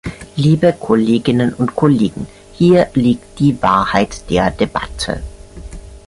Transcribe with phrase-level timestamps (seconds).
[0.35, 5.21] Liebe Kolleginnen und Kollegen, hier liegt die Wahrheit der Debatte.